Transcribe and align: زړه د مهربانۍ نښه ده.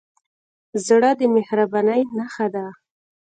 زړه 0.85 1.09
د 1.19 1.21
مهربانۍ 1.35 2.01
نښه 2.17 2.47
ده. 2.53 2.65